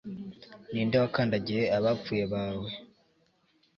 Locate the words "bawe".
2.33-2.69